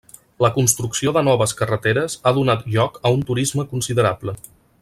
La 0.43 0.49
construcció 0.53 1.13
de 1.17 1.23
noves 1.27 1.53
carreteres 1.59 2.17
ha 2.31 2.35
donat 2.41 2.67
lloc 2.77 3.01
a 3.11 3.15
un 3.19 3.25
turisme 3.31 3.71
considerable. 3.75 4.39